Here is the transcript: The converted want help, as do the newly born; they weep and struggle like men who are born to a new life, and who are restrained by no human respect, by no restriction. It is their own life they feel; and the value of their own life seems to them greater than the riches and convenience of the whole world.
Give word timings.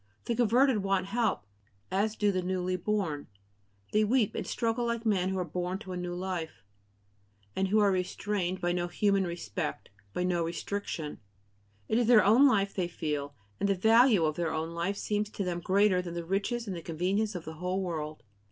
The 0.25 0.33
converted 0.33 0.79
want 0.79 1.05
help, 1.05 1.43
as 1.91 2.15
do 2.15 2.31
the 2.31 2.41
newly 2.41 2.75
born; 2.75 3.27
they 3.93 4.03
weep 4.03 4.33
and 4.33 4.47
struggle 4.47 4.87
like 4.87 5.05
men 5.05 5.29
who 5.29 5.37
are 5.37 5.45
born 5.45 5.77
to 5.77 5.91
a 5.91 5.95
new 5.95 6.15
life, 6.15 6.63
and 7.55 7.67
who 7.67 7.77
are 7.77 7.91
restrained 7.91 8.59
by 8.61 8.71
no 8.71 8.87
human 8.87 9.25
respect, 9.25 9.91
by 10.11 10.23
no 10.23 10.43
restriction. 10.43 11.19
It 11.87 11.99
is 11.99 12.07
their 12.07 12.25
own 12.25 12.47
life 12.47 12.73
they 12.73 12.87
feel; 12.87 13.35
and 13.59 13.69
the 13.69 13.75
value 13.75 14.25
of 14.25 14.37
their 14.37 14.51
own 14.51 14.71
life 14.71 14.97
seems 14.97 15.29
to 15.29 15.43
them 15.43 15.59
greater 15.59 16.01
than 16.01 16.15
the 16.15 16.25
riches 16.25 16.67
and 16.67 16.83
convenience 16.83 17.35
of 17.35 17.45
the 17.45 17.53
whole 17.61 17.83
world. 17.83 18.23